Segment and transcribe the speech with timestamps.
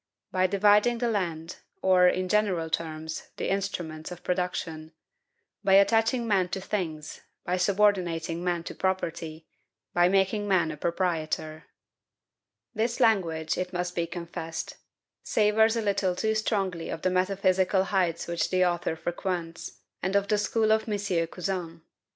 [0.31, 4.93] by dividing the land, or, in general terms, the instruments of production;
[5.63, 9.45] by attaching men to things, by subordinating man to property,
[9.93, 11.65] by making man a proprietor."
[12.73, 14.77] This language, it must be confessed,
[15.21, 20.27] savors a little too strongly of the metaphysical heights which the author frequents, and of
[20.29, 21.27] the school of M.
[21.27, 21.83] Cousin.